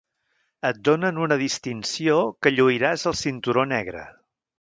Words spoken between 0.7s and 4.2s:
donen una distinció que lluiràs al cinturó negre.